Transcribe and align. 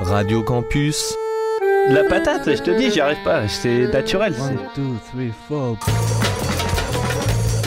Radio 0.00 0.42
Campus. 0.42 1.14
La 1.88 2.04
patate, 2.04 2.54
je 2.56 2.62
te 2.62 2.70
dis, 2.70 2.90
j'y 2.90 3.00
arrive 3.00 3.22
pas. 3.24 3.48
C'est 3.48 3.86
naturel. 3.86 4.34
One, 4.38 4.58
two, 4.74 4.96
three, 5.10 5.32
four. 5.48 5.78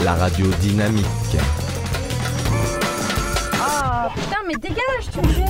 La 0.04 0.14
radio 0.14 0.46
dynamique. 0.60 1.04
Ah 3.54 4.10
putain 4.14 4.36
mais 4.46 4.54
dégage 4.54 5.10
tu 5.12 5.18
me 5.18 5.32
fais 5.32 5.44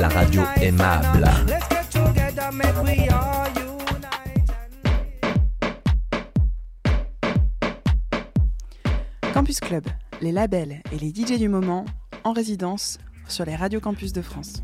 La 0.00 0.08
radio 0.08 0.42
aimable. 0.60 1.28
Campus 9.34 9.60
Club, 9.60 9.84
les 10.20 10.32
labels 10.32 10.82
et 10.92 10.98
les 10.98 11.10
DJ 11.10 11.38
du 11.38 11.48
moment 11.48 11.84
en 12.24 12.32
résidence 12.32 12.98
sur 13.28 13.44
les 13.44 13.56
radios 13.56 13.80
campus 13.80 14.12
de 14.12 14.22
France. 14.22 14.62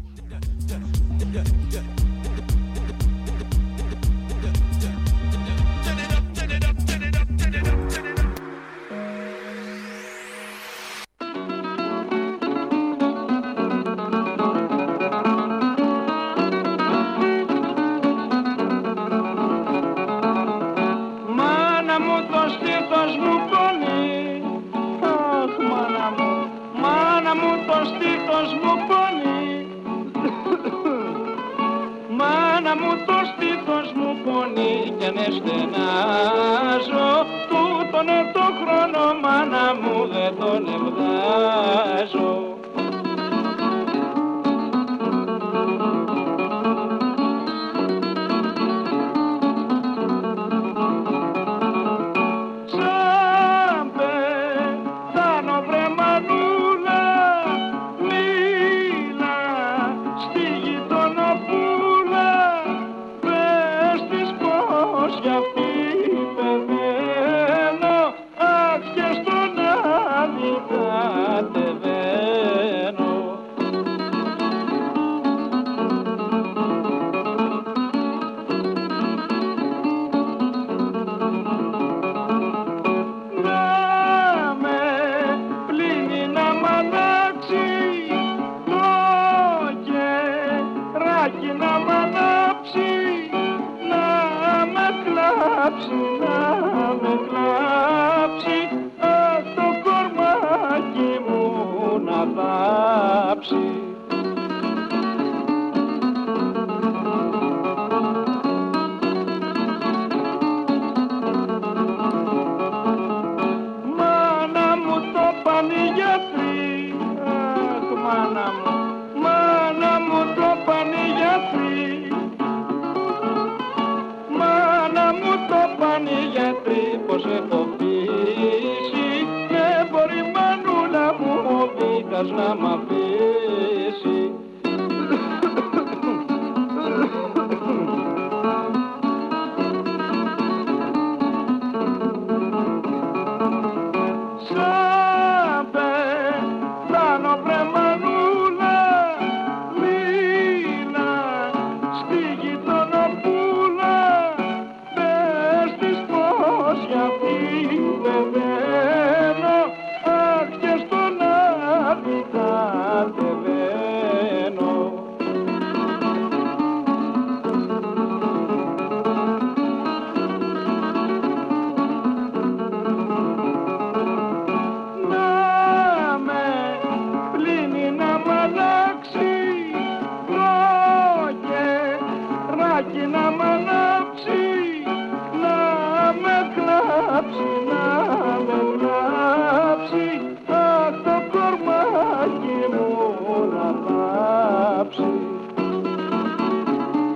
przy. 194.84 195.02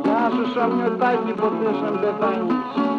Ja 0.06 0.30
słyszałem 0.30 0.78
nie 0.78 0.86
odważnie, 0.86 1.34
podniosłem 1.34 1.98
bebanić. 1.98 2.91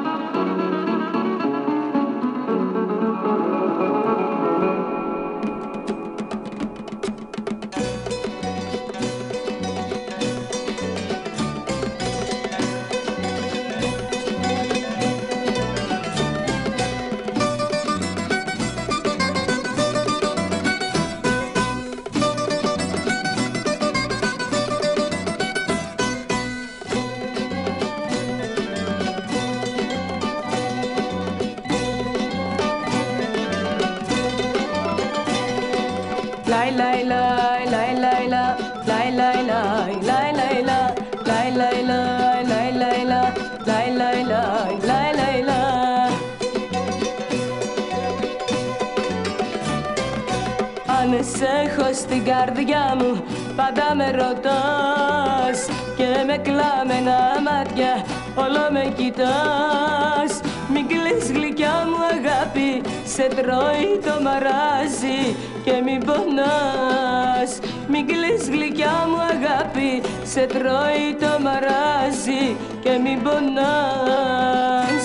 Καρδιά 52.63 52.95
μου 52.99 53.23
πάντα 53.55 53.95
με 53.95 54.11
ρωτάς 54.11 55.65
και 55.97 56.23
με 56.27 56.37
κλάμενα 56.37 57.17
μάτια 57.43 58.05
όλο 58.35 58.67
με 58.71 58.93
κοιτάς. 58.95 60.39
Μην 60.73 60.87
κλαις 60.87 61.31
γλυκιά 61.31 61.87
μου 61.87 61.97
αγάπη 62.15 62.81
σε 63.05 63.27
τρώει 63.27 63.99
το 64.05 64.21
μαράζι 64.23 65.35
και 65.63 65.73
μην 65.85 66.05
πονάς. 66.05 67.51
Μην 67.87 68.07
κλαις 68.07 68.49
γλυκιά 68.49 69.07
μου 69.07 69.19
αγάπη 69.33 70.01
σε 70.23 70.45
τρώει 70.45 71.07
το 71.19 71.39
μαράζι 71.43 72.55
και 72.83 72.91
μην 73.03 73.23
πονάς. 73.23 75.03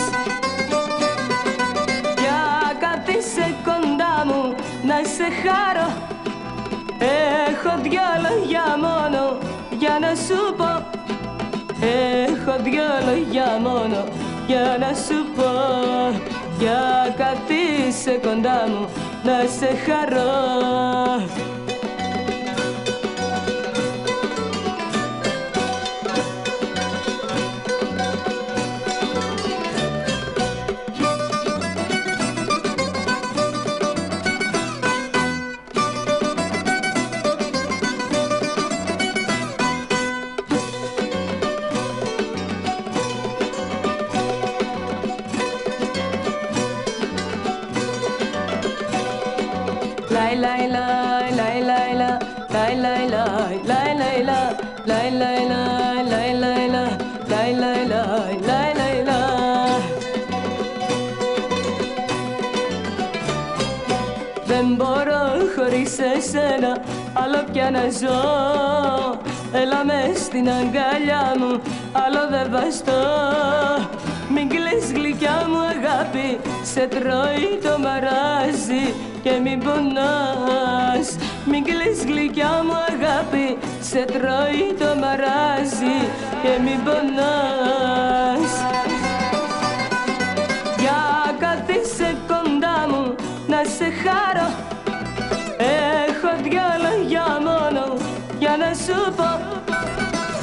Για 2.22 2.42
καθίσαι 2.78 3.54
κοντά 3.64 4.24
μου 4.26 4.54
να 4.82 4.94
σε 4.94 5.26
χάρω 5.42 6.07
Έχω 7.60 7.78
δυο 7.82 8.00
λόγια 8.22 8.64
μόνο 8.80 9.38
για 9.78 9.98
να 10.00 10.14
σου 10.14 10.54
πω. 10.56 10.86
Έχω 12.26 12.62
δυο 12.62 12.82
λόγια 13.06 13.58
μόνο 13.62 14.04
για 14.46 14.76
να 14.80 14.94
σου 14.94 15.24
πω. 15.36 15.50
Για 16.58 17.14
καθίσαι 17.16 18.20
κοντά 18.22 18.68
μου 18.68 18.88
να 19.24 19.46
σε 19.58 19.74
χαρώ 19.76 21.47
άλλο 67.48 67.52
πια 67.52 67.70
να 67.70 67.90
ζω. 67.90 68.20
Έλα 69.52 69.84
μες 69.84 70.18
στην 70.18 70.48
αγκαλιά 70.48 71.34
μου 71.38 71.60
άλλο 71.92 72.28
δεν 72.30 72.50
βαστώ. 72.50 73.02
Μην 74.34 74.48
κλαις 74.48 74.92
γλυκιά 74.92 75.46
μου 75.48 75.58
αγάπη 75.58 76.40
σε 76.62 76.86
τρώει 76.86 77.58
το 77.62 77.78
μαράζι 77.78 78.94
και 79.22 79.30
μην 79.42 79.58
πονάς. 79.58 81.16
Μην 81.44 81.64
κλαις 81.64 82.04
γλυκιά 82.04 82.62
μου 82.64 82.74
αγάπη 82.90 83.58
σε 83.80 84.04
τρώει 84.04 84.74
το 84.78 85.00
μαράζι 85.00 85.98
και 86.42 86.62
μην 86.64 86.84
πονάς 86.84 88.77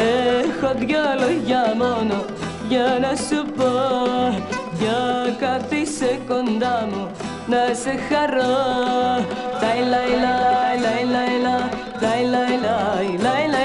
Έχω 0.05 0.73
δυο 0.75 1.03
λόγια 1.19 1.73
μόνο 1.77 2.25
για 2.67 2.97
να 3.01 3.15
σου 3.15 3.45
πω 3.57 3.71
Για 4.79 5.01
καθίσαι 5.39 6.19
κοντά 6.27 6.87
μου 6.91 7.07
να 7.47 7.73
σε 7.73 7.93
χαρώ 8.09 8.55
Λαϊ 9.61 9.81
λαϊ 9.91 10.11
λαϊ 10.23 10.77
λαϊ 10.83 11.03
λαϊ 11.13 11.35
λαϊ 12.01 12.23
λαϊ 12.31 12.57
λαϊ 12.59 12.59
λαϊ 12.65 13.17
λαϊ 13.23 13.47
λαϊ 13.53 13.64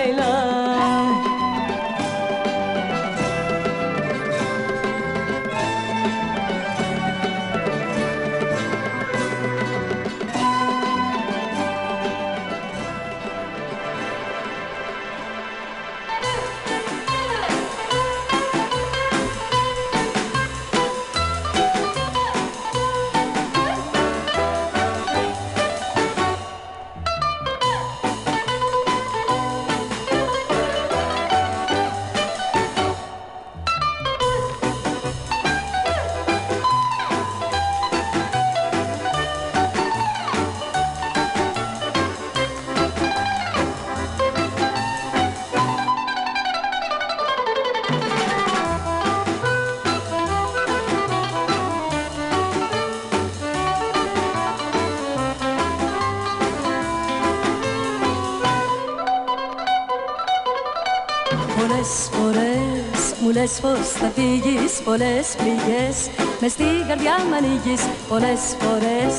φορές 63.58 63.60
μου 63.62 63.70
λες 63.70 63.80
πως 63.80 63.88
θα 63.88 64.10
φύγεις 64.14 64.72
Πολλές 64.84 65.26
πληγές 65.36 65.96
μες 66.40 66.52
στην 66.52 66.86
καρδιά 66.88 67.16
μ' 67.30 67.34
ανοίγεις 67.34 67.82
Πολλές 68.08 68.42
φορές. 68.60 69.14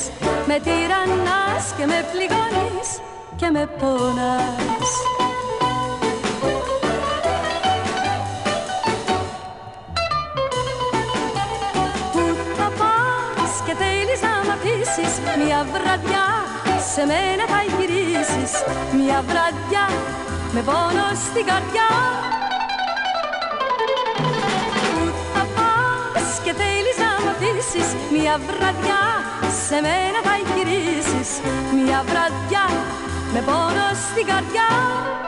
Με 0.47 0.59
τυραννάς 0.65 1.65
και 1.77 1.85
με 1.85 2.05
πληγώνεις 2.11 2.89
και 3.35 3.49
με 3.49 3.69
πονάς. 3.79 4.91
Πού 12.11 12.23
θα 12.57 12.71
πας 12.79 13.53
και 13.65 13.73
θέλεις 13.81 14.21
να 14.21 14.33
μ' 14.45 14.51
αφήσεις 14.55 15.13
Μια 15.45 15.65
βραδιά 15.73 16.25
σε 16.93 17.05
μένα 17.05 17.43
θα 17.51 17.61
γυρίσεις. 17.73 18.51
Μια 18.97 19.23
βραδιά 19.27 19.85
με 20.53 20.61
πόνο 20.61 21.07
στην 21.25 21.45
καρδιά 21.45 21.89
να 27.61 27.67
μ' 27.67 27.69
αφήσεις 27.69 27.95
Μια 28.11 28.39
βραδιά 28.47 29.03
σε 29.67 29.75
μένα 29.81 30.19
θα 30.23 30.35
γυρίσεις 30.55 31.39
Μια 31.73 32.03
βραδιά 32.05 32.65
με 33.33 33.41
πόνο 33.41 33.87
στην 34.11 34.25
καρδιά 34.25 35.20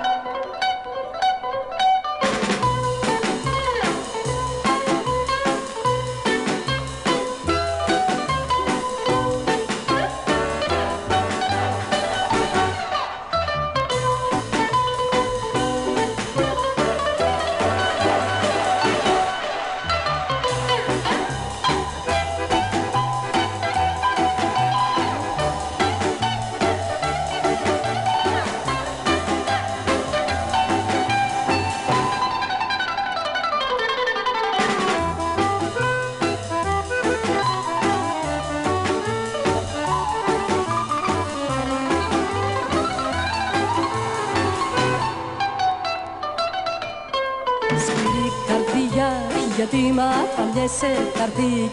Γιατί 49.64 49.92
μα 49.92 50.12
μοιέσαι, 50.54 50.92
θα 51.14 51.24
έρθει 51.24 51.72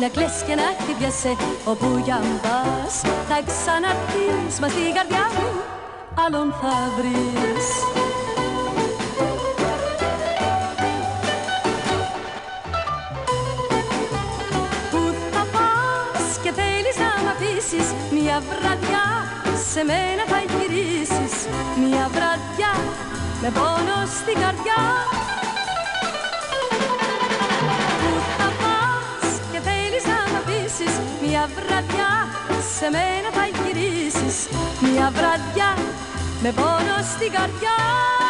Να 0.00 0.08
κλες 0.08 0.44
και 0.46 0.54
να 0.54 0.62
χτυπιέσαι 0.80 1.36
όπου 1.64 2.00
για 2.04 2.14
αν 2.14 2.40
πας. 2.42 2.94
Θα 3.28 3.38
ξαναρθείς 3.46 4.60
μα 4.60 4.66
την 4.66 4.94
καρδιά 4.94 5.26
μου 5.36 5.48
άλλον 6.24 6.54
θα 6.60 6.74
βρεις. 6.96 7.68
Πού 14.90 15.14
θα 15.32 15.46
πας 15.52 16.38
και 16.42 16.52
θέλεις 16.52 16.96
να 17.02 17.10
μ' 17.24 17.28
αφήσεις 17.34 17.88
Μια 18.10 18.42
βραδιά 18.48 19.06
σε 19.72 19.84
μένα 19.84 20.24
θα 20.26 20.40
γυρίσεις. 20.50 21.34
Μια 21.82 22.08
βραδιά 22.14 22.72
με 23.42 23.50
πόνο 23.50 23.98
στην 24.18 24.34
καρδιά. 24.42 24.80
Μια 31.26 31.48
βραδιά 31.56 32.12
σε 32.78 32.88
μένα 32.90 33.28
θα 33.32 33.46
γυρίσεις 33.46 34.48
Μια 34.80 35.10
βραδιά 35.10 35.76
με 36.42 36.52
πόνο 36.52 36.96
στην 37.14 37.32
καρδιά. 37.32 38.29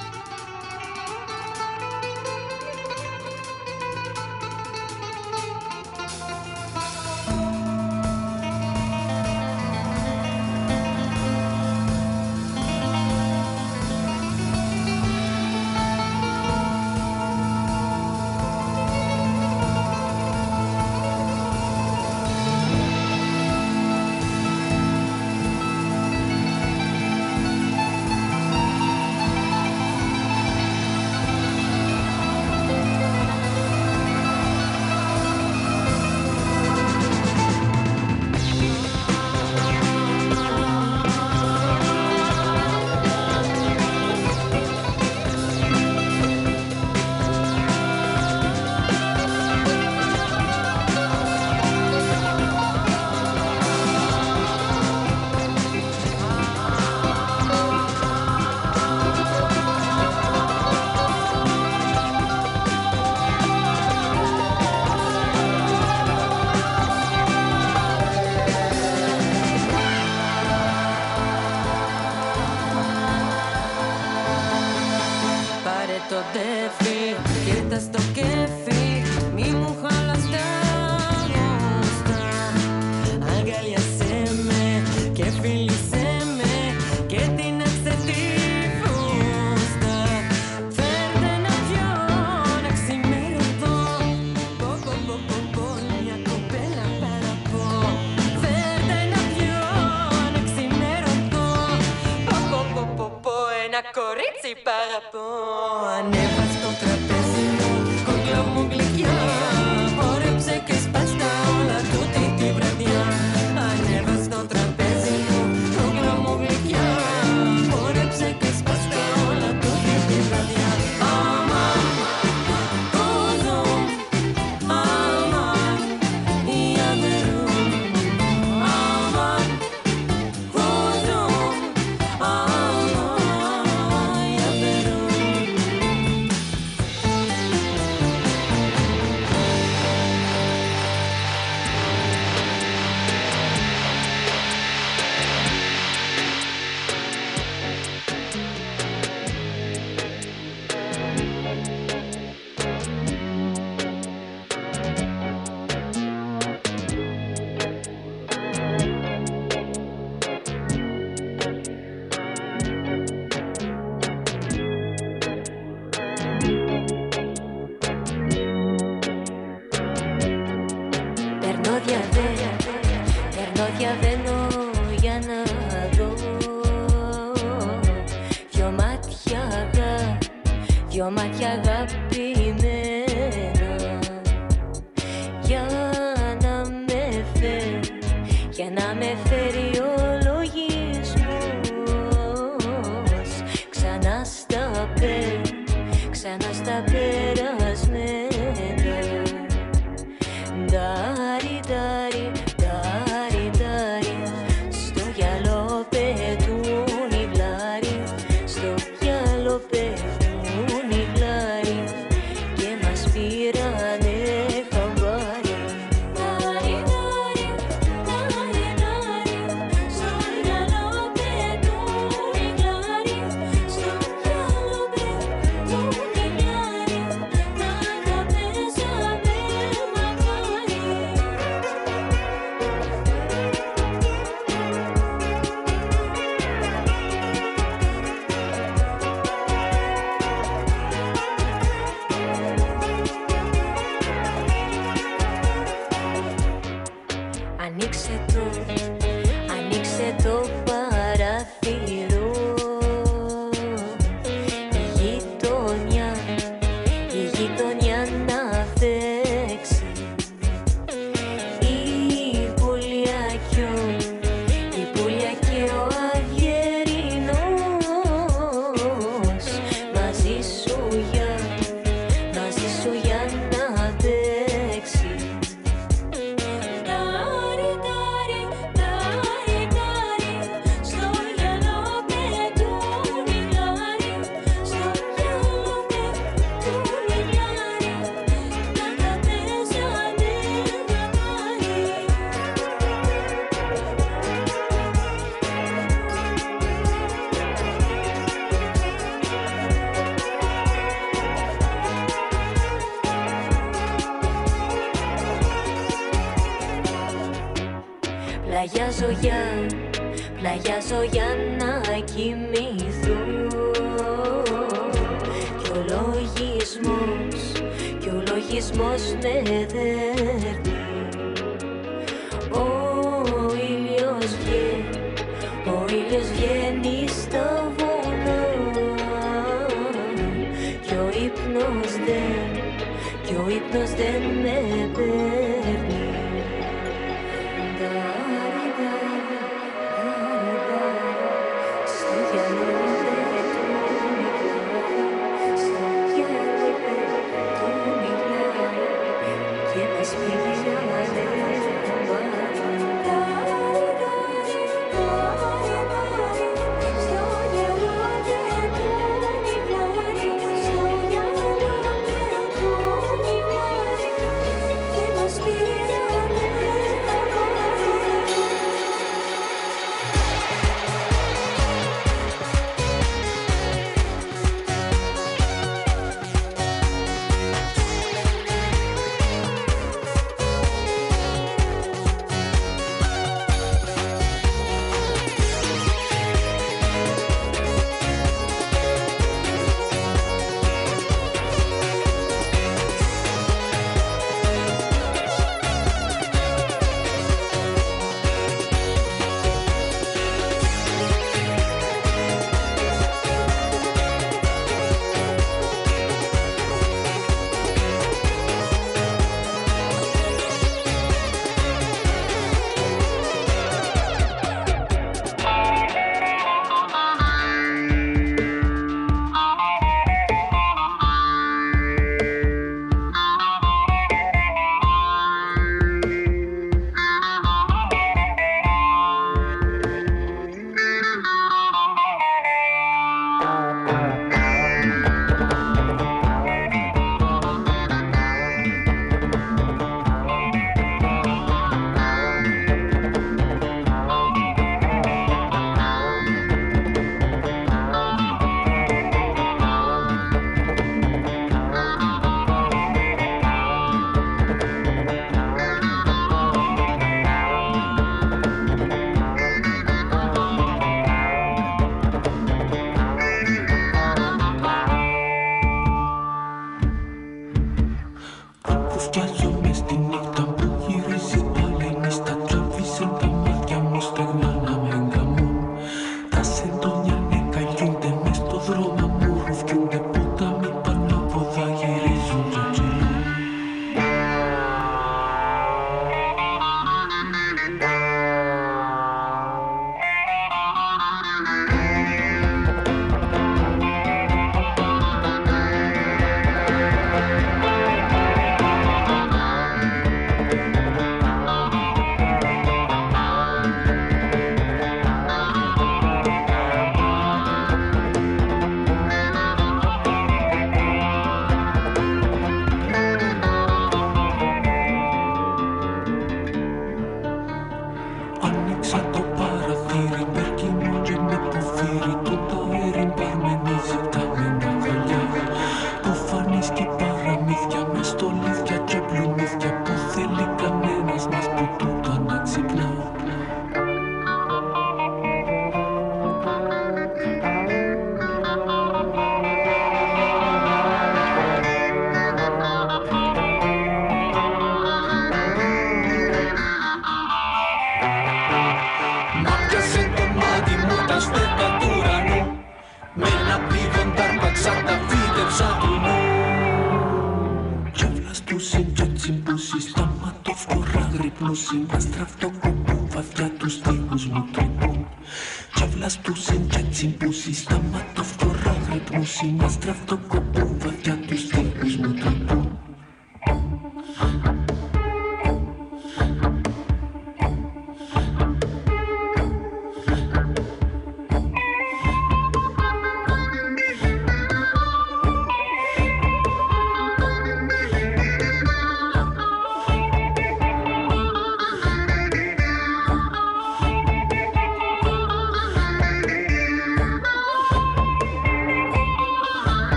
δυο 181.01 181.11
μάτια 181.11 181.49
αγάπη 181.49 182.40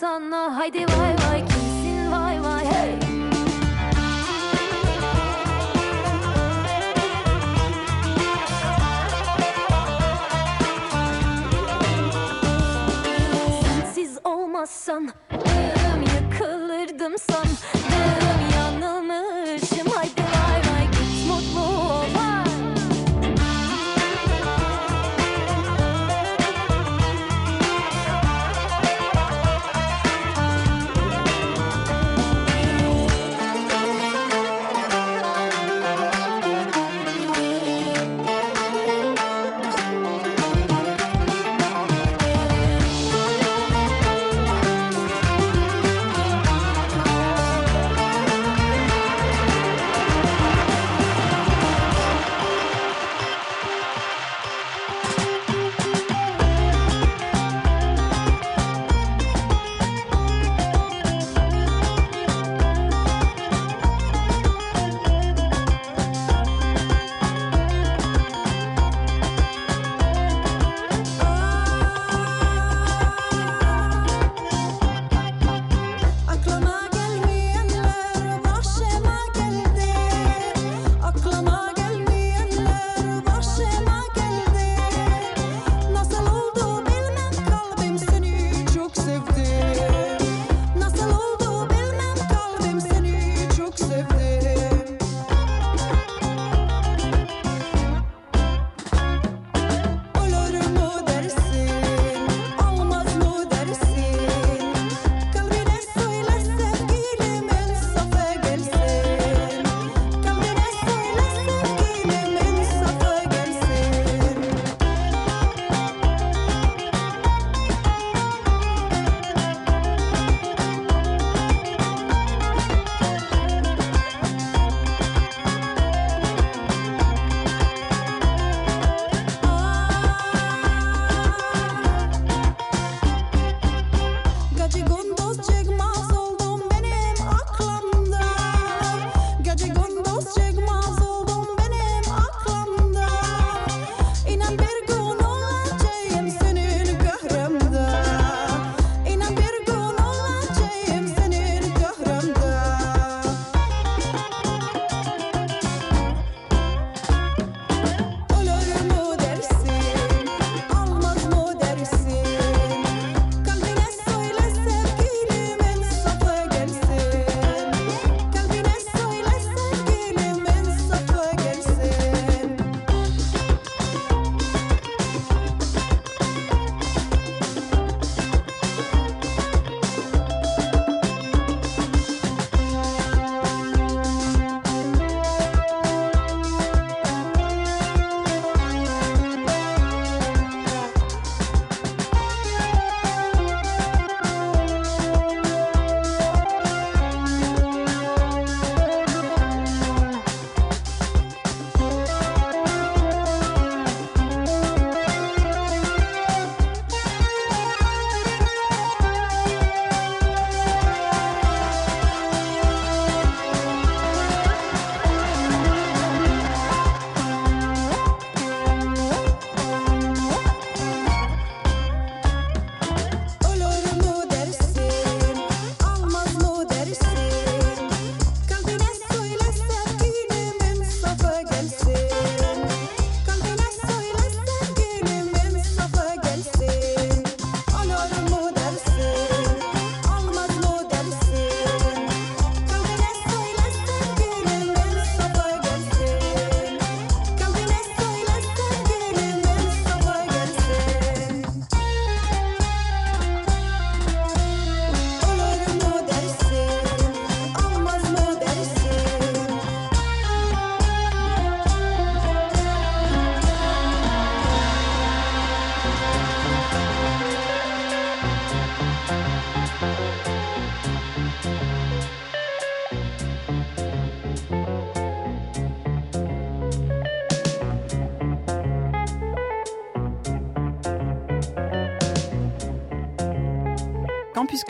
sana 0.00 0.56
Haydi 0.56 0.86
vay 0.86 1.14
vay 1.22 1.40
kimsin 1.40 2.12
vay 2.12 2.36
vay? 2.42 2.64
Hey! 2.64 2.92
Sensiz 13.62 14.18
olmazsan 14.24 15.08
Dığım 15.30 16.02
yıkılırdım 16.02 17.18
sandım 17.18 18.40
Yanılmışım. 18.56 19.89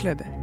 bokklubb 0.00 0.39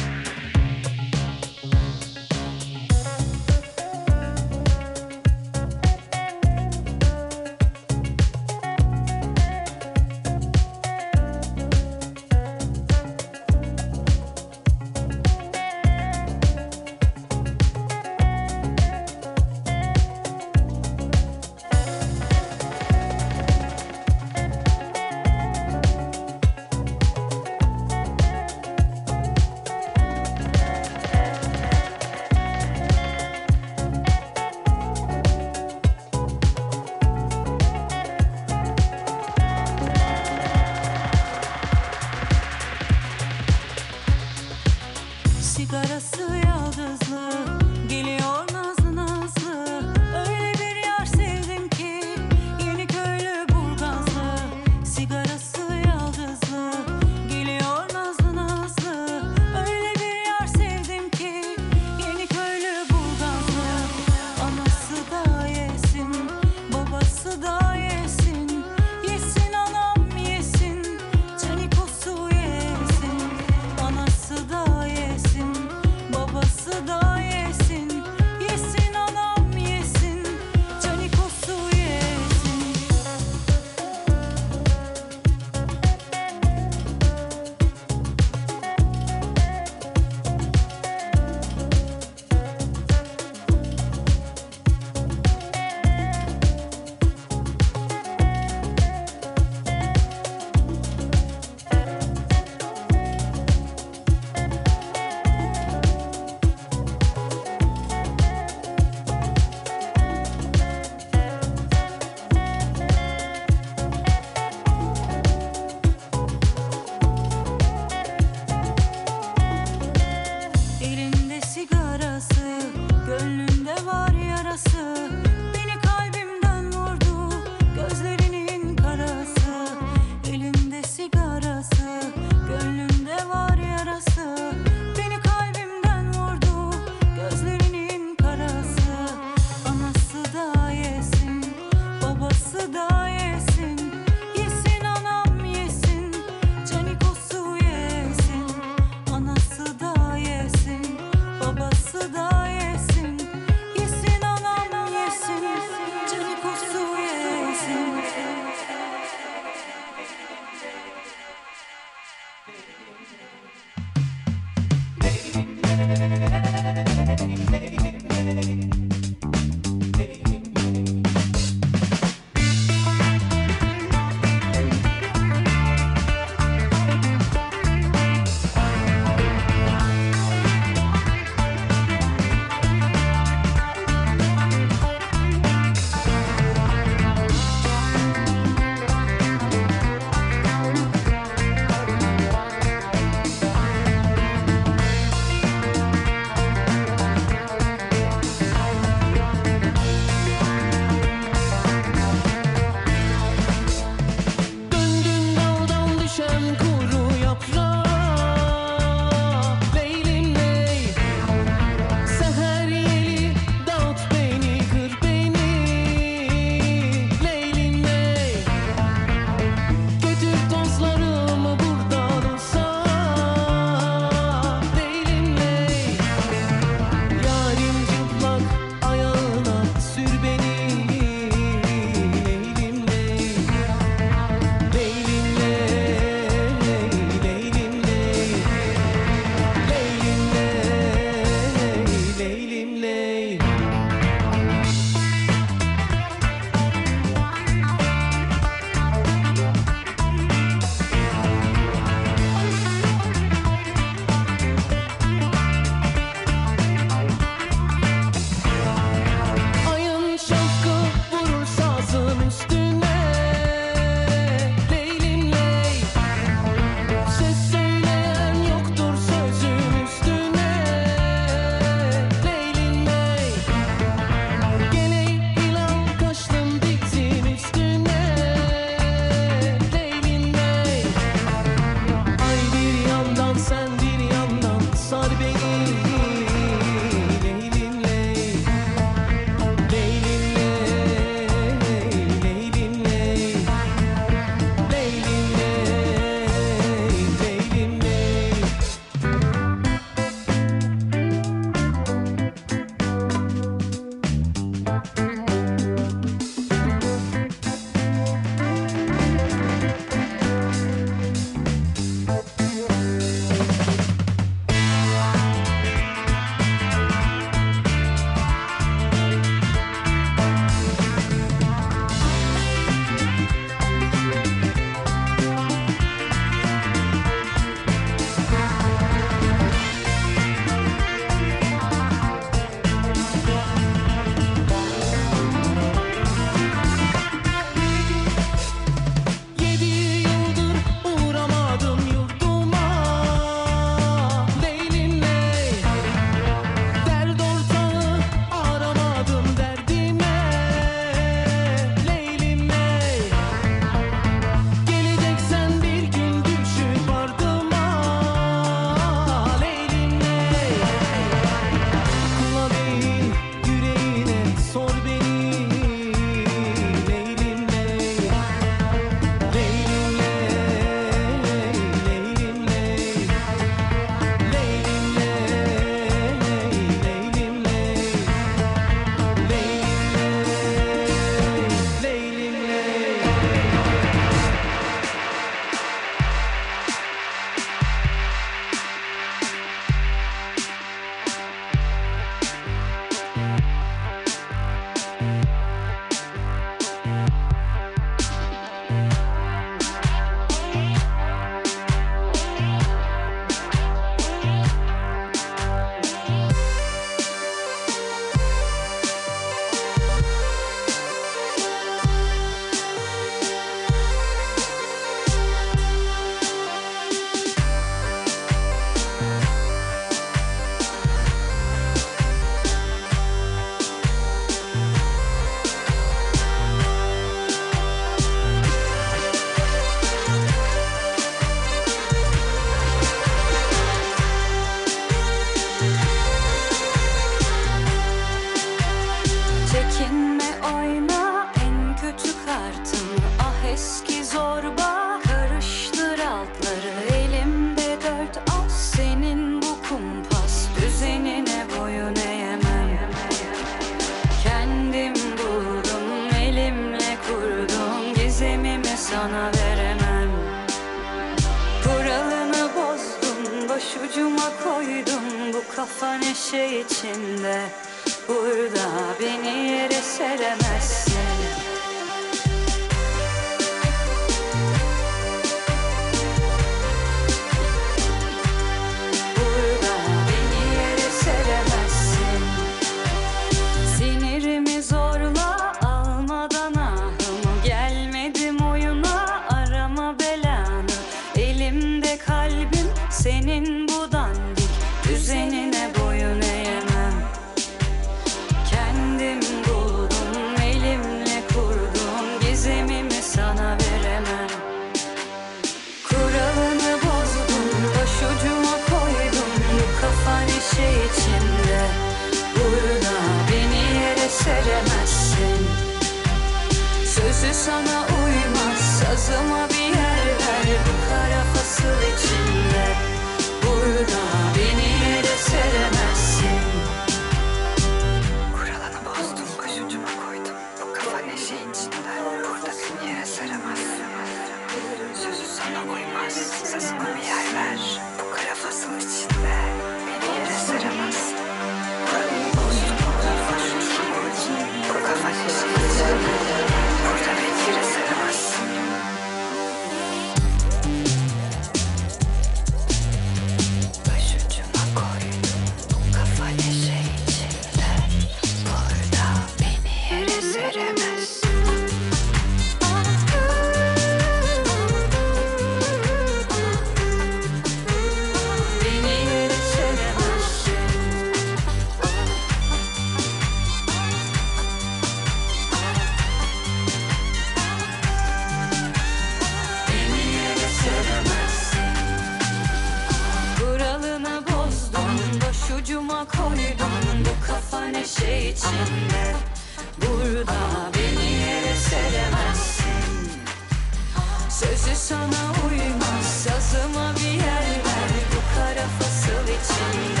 Sözü 594.41 594.75
sana 594.75 595.33
uymaz. 595.49 596.05
Sazıma 596.05 596.93
bir 596.95 597.11
yer 597.11 597.47
ver. 597.65 597.91
Bu 598.11 598.35
kara 598.35 598.67
fasıl 598.79 599.23
içinde. 599.23 600.00